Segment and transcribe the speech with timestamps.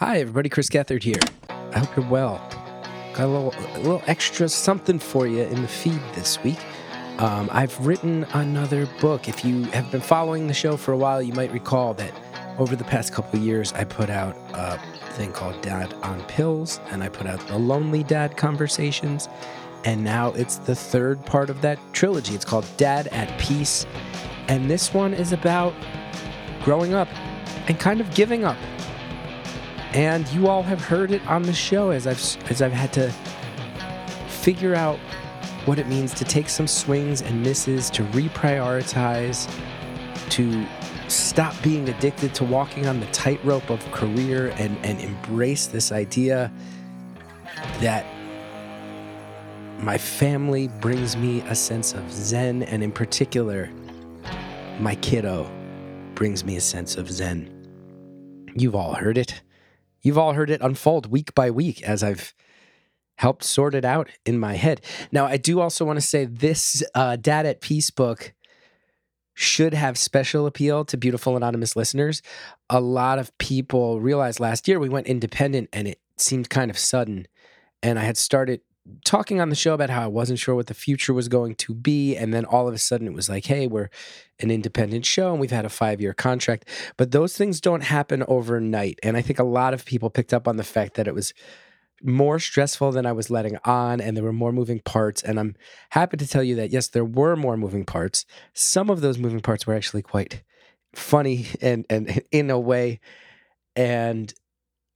[0.00, 0.48] Hi, everybody.
[0.48, 1.20] Chris Gethard here.
[1.50, 2.38] I hope you're well.
[3.12, 6.58] Got a little, a little extra something for you in the feed this week.
[7.18, 9.28] Um, I've written another book.
[9.28, 12.14] If you have been following the show for a while, you might recall that
[12.58, 14.78] over the past couple years, I put out a
[15.12, 19.28] thing called Dad on Pills, and I put out the Lonely Dad Conversations.
[19.84, 22.34] And now it's the third part of that trilogy.
[22.34, 23.84] It's called Dad at Peace.
[24.48, 25.74] And this one is about
[26.64, 27.08] growing up
[27.68, 28.56] and kind of giving up
[29.92, 33.10] and you all have heard it on the show as I've as I've had to
[34.28, 34.98] figure out
[35.66, 39.50] what it means to take some swings and misses, to reprioritize,
[40.30, 40.66] to
[41.08, 46.50] stop being addicted to walking on the tightrope of career and, and embrace this idea
[47.80, 48.06] that
[49.78, 53.70] my family brings me a sense of zen, and in particular,
[54.78, 55.50] my kiddo
[56.14, 57.50] brings me a sense of zen.
[58.54, 59.40] You've all heard it.
[60.02, 62.34] You've all heard it unfold week by week as I've
[63.16, 64.80] helped sort it out in my head.
[65.12, 68.32] Now, I do also want to say this uh, Dad at Peace book
[69.34, 72.22] should have special appeal to beautiful anonymous listeners.
[72.68, 76.78] A lot of people realized last year we went independent and it seemed kind of
[76.78, 77.26] sudden.
[77.82, 78.60] And I had started
[79.04, 81.74] talking on the show about how I wasn't sure what the future was going to
[81.74, 82.16] be.
[82.16, 83.90] And then all of a sudden it was like, hey, we're
[84.38, 86.68] an independent show and we've had a five year contract.
[86.96, 88.98] But those things don't happen overnight.
[89.02, 91.32] And I think a lot of people picked up on the fact that it was
[92.02, 95.22] more stressful than I was letting on, and there were more moving parts.
[95.22, 95.54] And I'm
[95.90, 98.24] happy to tell you that, yes, there were more moving parts.
[98.54, 100.42] Some of those moving parts were actually quite
[100.94, 103.00] funny and, and in a way.
[103.76, 104.32] And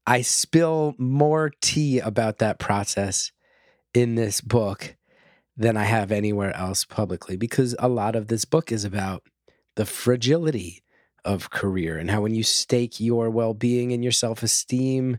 [0.06, 3.32] I spill more tea about that process
[3.94, 4.96] in this book
[5.56, 9.22] than I have anywhere else publicly because a lot of this book is about
[9.76, 10.82] the fragility
[11.24, 15.18] of career and how when you stake your well-being and your self-esteem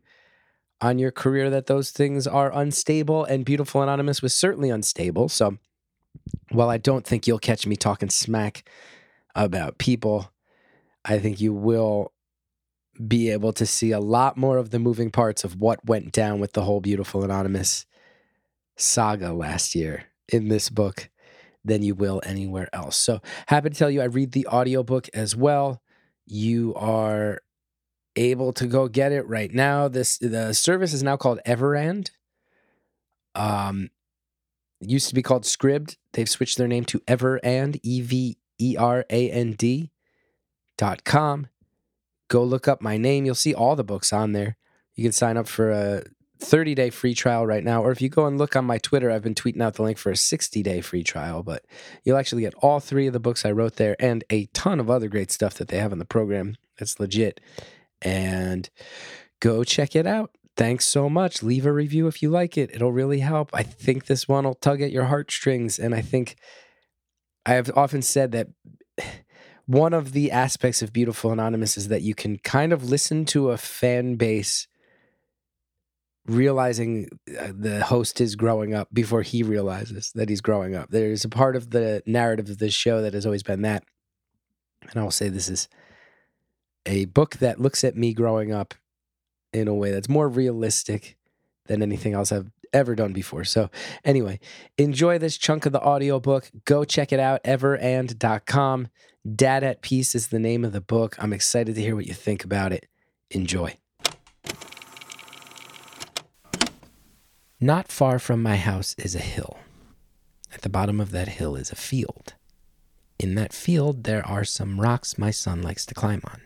[0.81, 5.29] on your career that those things are unstable and beautiful anonymous was certainly unstable.
[5.29, 5.57] So
[6.51, 8.67] while i don't think you'll catch me talking smack
[9.35, 10.31] about people
[11.03, 12.11] i think you will
[13.07, 16.39] be able to see a lot more of the moving parts of what went down
[16.39, 17.85] with the whole beautiful anonymous
[18.75, 21.09] saga last year in this book
[21.63, 22.95] than you will anywhere else.
[22.95, 25.81] So happy to tell you I read the audiobook as well.
[26.25, 27.41] You are
[28.15, 29.87] able to go get it right now.
[29.87, 32.11] This the service is now called Everand.
[33.33, 33.89] Um
[34.79, 35.97] used to be called Scribd.
[36.13, 39.91] They've switched their name to Everand, E V E R A N D
[40.77, 41.47] dot com.
[42.27, 43.25] Go look up my name.
[43.25, 44.57] You'll see all the books on there.
[44.95, 46.03] You can sign up for a
[46.39, 47.83] 30 day free trial right now.
[47.83, 49.97] Or if you go and look on my Twitter, I've been tweeting out the link
[49.97, 51.43] for a 60 day free trial.
[51.43, 51.63] But
[52.03, 54.89] you'll actually get all three of the books I wrote there and a ton of
[54.89, 56.57] other great stuff that they have in the program.
[56.77, 57.39] That's legit.
[58.01, 58.69] And
[59.39, 60.31] go check it out.
[60.57, 61.43] Thanks so much.
[61.43, 62.71] Leave a review if you like it.
[62.73, 63.49] It'll really help.
[63.53, 65.77] I think this one will tug at your heartstrings.
[65.79, 66.35] And I think
[67.45, 68.47] I have often said that
[69.65, 73.49] one of the aspects of Beautiful Anonymous is that you can kind of listen to
[73.49, 74.67] a fan base
[76.27, 77.09] realizing
[77.39, 80.89] uh, the host is growing up before he realizes that he's growing up.
[80.89, 83.83] There's a part of the narrative of this show that has always been that.
[84.81, 85.67] And I will say this is
[86.85, 88.73] a book that looks at me growing up
[89.53, 91.17] in a way that's more realistic
[91.67, 93.43] than anything else I've ever done before.
[93.43, 93.69] So,
[94.03, 94.39] anyway,
[94.77, 96.51] enjoy this chunk of the audiobook.
[96.65, 98.89] Go check it out, everand.com.
[99.35, 101.15] Dad at Peace is the name of the book.
[101.17, 102.87] I'm excited to hear what you think about it.
[103.31, 103.75] Enjoy.
[107.59, 109.57] Not far from my house is a hill.
[110.53, 112.33] At the bottom of that hill is a field.
[113.17, 116.41] In that field, there are some rocks my son likes to climb on.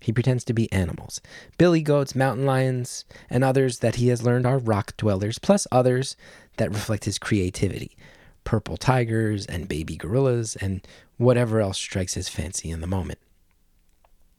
[0.00, 1.20] He pretends to be animals
[1.58, 6.16] billy goats, mountain lions, and others that he has learned are rock dwellers, plus others
[6.56, 7.96] that reflect his creativity
[8.44, 13.18] purple tigers and baby gorillas, and whatever else strikes his fancy in the moment.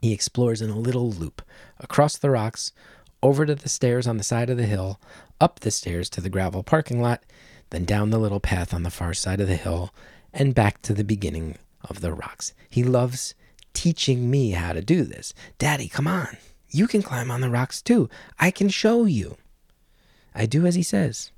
[0.02, 1.42] He explores in a little loop
[1.80, 2.74] across the rocks,
[3.22, 5.00] over to the stairs on the side of the hill,
[5.44, 7.22] up the stairs to the gravel parking lot,
[7.72, 9.94] then down the little path on the far side of the hill,
[10.32, 12.54] and back to the beginning of the rocks.
[12.70, 13.36] He loves
[13.74, 15.34] teaching me how to do this.
[15.58, 16.38] Daddy, come on.
[16.70, 18.10] You can climb on the rocks too.
[18.40, 19.36] I can show you.
[20.34, 21.32] I do as he says.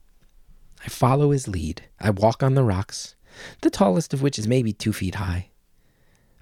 [0.85, 1.85] I follow his lead.
[1.99, 3.15] I walk on the rocks,
[3.61, 5.49] the tallest of which is maybe two feet high.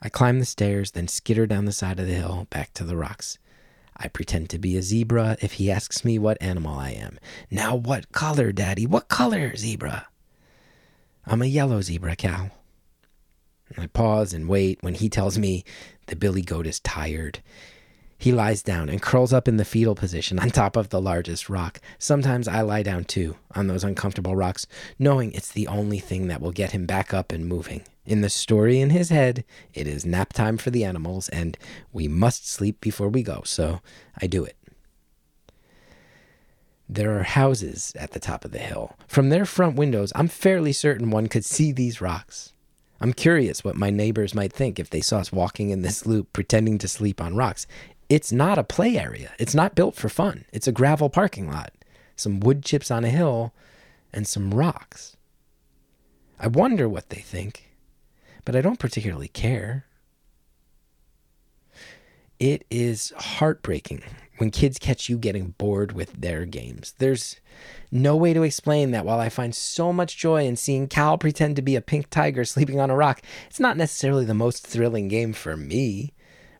[0.01, 2.97] I climb the stairs, then skitter down the side of the hill back to the
[2.97, 3.37] rocks.
[4.03, 7.19] I pretend to be a zebra if he asks me what animal I am.
[7.49, 8.85] Now, what color, Daddy?
[8.85, 10.07] What color, zebra?
[11.25, 12.51] I'm a yellow zebra, Cal.
[13.77, 15.63] I pause and wait when he tells me
[16.07, 17.41] the billy goat is tired.
[18.23, 21.49] He lies down and curls up in the fetal position on top of the largest
[21.49, 21.81] rock.
[21.99, 24.65] Sometimes I lie down too on those uncomfortable rocks,
[24.97, 27.83] knowing it's the only thing that will get him back up and moving.
[28.05, 29.43] In the story in his head,
[29.73, 31.57] it is nap time for the animals, and
[31.91, 33.81] we must sleep before we go, so
[34.21, 34.55] I do it.
[36.87, 38.95] There are houses at the top of the hill.
[39.05, 42.53] From their front windows, I'm fairly certain one could see these rocks.
[43.03, 46.31] I'm curious what my neighbors might think if they saw us walking in this loop
[46.31, 47.67] pretending to sleep on rocks.
[48.09, 49.31] It's not a play area.
[49.39, 50.45] It's not built for fun.
[50.51, 51.73] It's a gravel parking lot,
[52.15, 53.53] some wood chips on a hill,
[54.13, 55.17] and some rocks.
[56.39, 57.71] I wonder what they think,
[58.45, 59.85] but I don't particularly care.
[62.39, 64.03] It is heartbreaking
[64.37, 66.93] when kids catch you getting bored with their games.
[66.97, 67.37] There's
[67.91, 71.55] no way to explain that while I find so much joy in seeing Cal pretend
[71.55, 75.07] to be a pink tiger sleeping on a rock, it's not necessarily the most thrilling
[75.07, 76.13] game for me.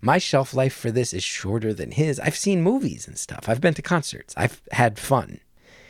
[0.06, 2.20] My shelf life for this is shorter than his.
[2.20, 3.48] I've seen movies and stuff.
[3.48, 4.34] I've been to concerts.
[4.36, 5.40] I've had fun.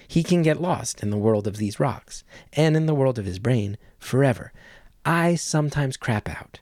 [0.07, 2.23] He can get lost in the world of these rocks
[2.53, 4.53] and in the world of his brain forever.
[5.03, 6.59] I sometimes crap out.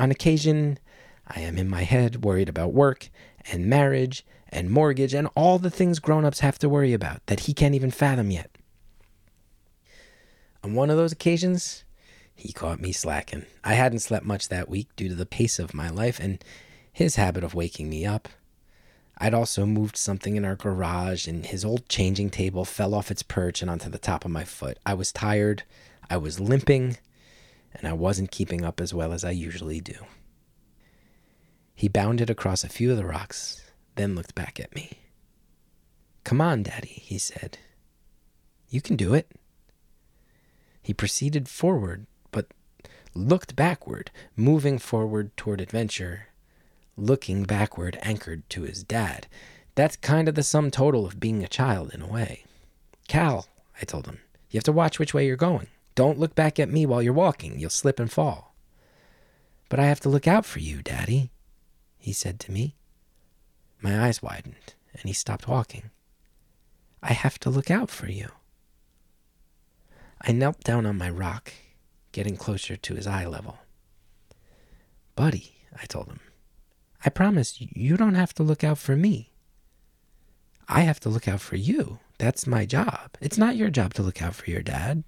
[0.00, 0.80] On occasion,
[1.28, 3.08] I am in my head worried about work
[3.52, 7.40] and marriage and mortgage and all the things grown ups have to worry about that
[7.40, 8.50] he can't even fathom yet.
[10.64, 11.84] On one of those occasions,
[12.34, 13.46] he caught me slacking.
[13.62, 16.42] I hadn't slept much that week due to the pace of my life, and
[16.92, 18.28] his habit of waking me up.
[19.18, 23.22] I'd also moved something in our garage, and his old changing table fell off its
[23.22, 24.78] perch and onto the top of my foot.
[24.86, 25.64] I was tired,
[26.08, 26.96] I was limping,
[27.74, 30.06] and I wasn't keeping up as well as I usually do.
[31.74, 34.92] He bounded across a few of the rocks, then looked back at me.
[36.24, 37.58] Come on, Daddy, he said.
[38.70, 39.30] You can do it.
[40.82, 42.46] He proceeded forward, but
[43.14, 46.28] looked backward, moving forward toward adventure
[47.00, 49.26] looking backward, anchored to his dad.
[49.74, 52.44] That's kind of the sum total of being a child in a way.
[53.08, 53.46] Cal,
[53.80, 54.20] I told him,
[54.50, 55.68] you have to watch which way you're going.
[55.94, 57.58] Don't look back at me while you're walking.
[57.58, 58.54] You'll slip and fall.
[59.68, 61.30] But I have to look out for you, Daddy,
[61.98, 62.74] he said to me.
[63.80, 65.90] My eyes widened, and he stopped walking.
[67.02, 68.28] I have to look out for you.
[70.20, 71.52] I knelt down on my rock,
[72.12, 73.58] getting closer to his eye level.
[75.16, 76.20] Buddy, I told him,
[77.04, 79.30] I promise you don't have to look out for me.
[80.68, 81.98] I have to look out for you.
[82.18, 83.16] That's my job.
[83.20, 85.04] It's not your job to look out for your dad.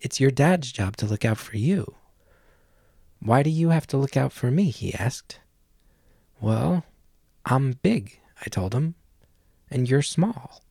[0.00, 1.94] It's your dad's job to look out for you.
[3.20, 4.70] Why do you have to look out for me?
[4.70, 5.40] he asked.
[6.40, 6.84] Well,
[7.44, 8.94] I'm big, I told him,
[9.70, 10.62] and you're small.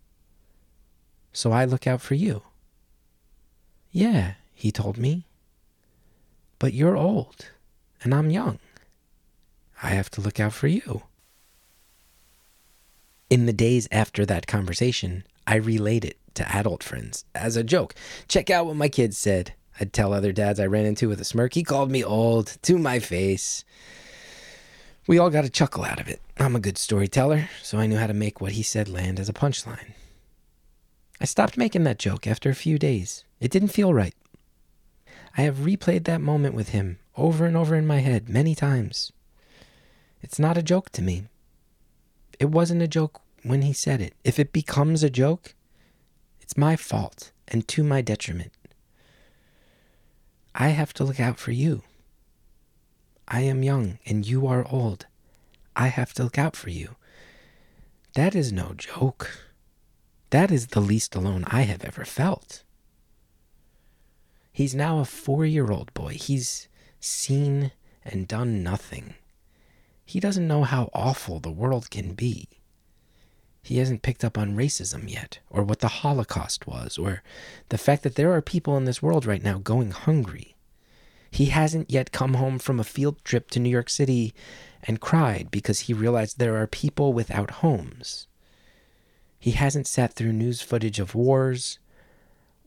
[1.31, 2.43] So I look out for you.
[3.91, 5.27] Yeah, he told me.
[6.59, 7.47] But you're old,
[8.03, 8.59] and I'm young.
[9.81, 11.03] I have to look out for you.
[13.29, 17.95] In the days after that conversation, I relayed it to adult friends as a joke.
[18.27, 19.53] Check out what my kids said.
[19.79, 21.53] I'd tell other dads I ran into with a smirk.
[21.53, 23.63] He called me old to my face.
[25.07, 26.21] We all got a chuckle out of it.
[26.37, 29.29] I'm a good storyteller, so I knew how to make what he said land as
[29.29, 29.93] a punchline.
[31.19, 33.23] I stopped making that joke after a few days.
[33.39, 34.15] It didn't feel right.
[35.37, 39.11] I have replayed that moment with him over and over in my head many times.
[40.21, 41.25] It's not a joke to me.
[42.39, 44.13] It wasn't a joke when he said it.
[44.23, 45.55] If it becomes a joke,
[46.39, 48.53] it's my fault and to my detriment.
[50.53, 51.83] I have to look out for you.
[53.27, 55.05] I am young and you are old.
[55.75, 56.95] I have to look out for you.
[58.15, 59.31] That is no joke.
[60.31, 62.63] That is the least alone I have ever felt.
[64.51, 66.13] He's now a four year old boy.
[66.13, 66.67] He's
[66.99, 67.71] seen
[68.03, 69.15] and done nothing.
[70.11, 72.49] He doesn't know how awful the world can be.
[73.63, 77.23] He hasn't picked up on racism yet, or what the Holocaust was, or
[77.69, 80.57] the fact that there are people in this world right now going hungry.
[81.31, 84.33] He hasn't yet come home from a field trip to New York City
[84.83, 88.27] and cried because he realized there are people without homes.
[89.39, 91.79] He hasn't sat through news footage of wars,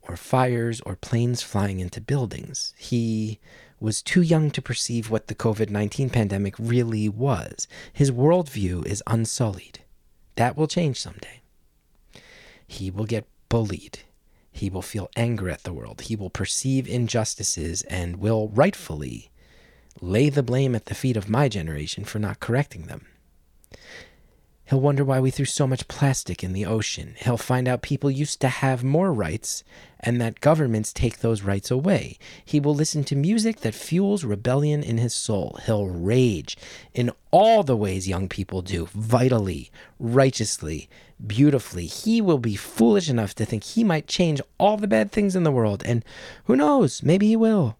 [0.00, 2.72] or fires, or planes flying into buildings.
[2.78, 3.38] He
[3.84, 7.68] was too young to perceive what the COVID 19 pandemic really was.
[7.92, 9.80] His worldview is unsullied.
[10.36, 11.42] That will change someday.
[12.66, 14.00] He will get bullied.
[14.50, 16.00] He will feel anger at the world.
[16.02, 19.30] He will perceive injustices and will rightfully
[20.00, 23.06] lay the blame at the feet of my generation for not correcting them.
[24.66, 27.16] He'll wonder why we threw so much plastic in the ocean.
[27.18, 29.62] He'll find out people used to have more rights
[30.00, 32.18] and that governments take those rights away.
[32.44, 35.58] He will listen to music that fuels rebellion in his soul.
[35.66, 36.56] He'll rage
[36.94, 40.88] in all the ways young people do, vitally, righteously,
[41.26, 41.84] beautifully.
[41.84, 45.42] He will be foolish enough to think he might change all the bad things in
[45.44, 45.82] the world.
[45.84, 46.02] And
[46.44, 47.76] who knows, maybe he will.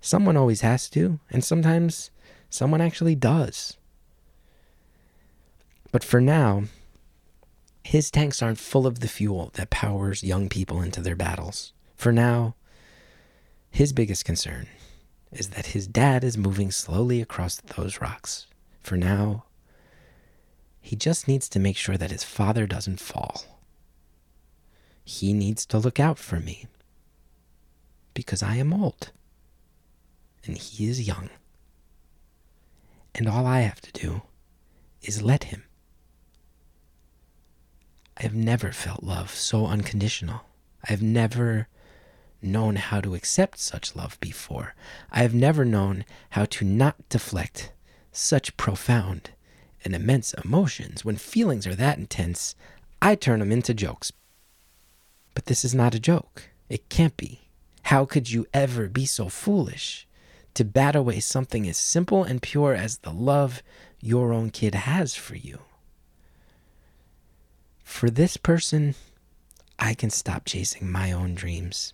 [0.00, 2.10] Someone always has to, and sometimes
[2.50, 3.76] someone actually does.
[5.94, 6.64] But for now,
[7.84, 11.72] his tanks aren't full of the fuel that powers young people into their battles.
[11.94, 12.56] For now,
[13.70, 14.66] his biggest concern
[15.30, 18.48] is that his dad is moving slowly across those rocks.
[18.80, 19.44] For now,
[20.80, 23.44] he just needs to make sure that his father doesn't fall.
[25.04, 26.66] He needs to look out for me
[28.14, 29.12] because I am old
[30.44, 31.30] and he is young.
[33.14, 34.22] And all I have to do
[35.00, 35.62] is let him.
[38.16, 40.42] I have never felt love so unconditional.
[40.84, 41.68] I have never
[42.40, 44.74] known how to accept such love before.
[45.10, 47.72] I have never known how to not deflect
[48.12, 49.30] such profound
[49.84, 51.04] and immense emotions.
[51.04, 52.54] When feelings are that intense,
[53.02, 54.12] I turn them into jokes.
[55.34, 56.50] But this is not a joke.
[56.68, 57.48] It can't be.
[57.82, 60.06] How could you ever be so foolish
[60.54, 63.62] to bat away something as simple and pure as the love
[64.00, 65.58] your own kid has for you?
[67.84, 68.96] For this person,
[69.78, 71.92] I can stop chasing my own dreams.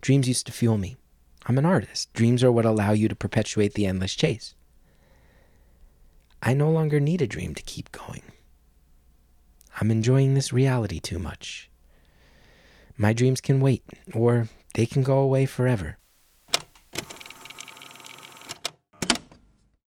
[0.00, 0.96] Dreams used to fuel me.
[1.46, 2.12] I'm an artist.
[2.14, 4.54] Dreams are what allow you to perpetuate the endless chase.
[6.42, 8.22] I no longer need a dream to keep going.
[9.80, 11.70] I'm enjoying this reality too much.
[12.96, 15.98] My dreams can wait, or they can go away forever.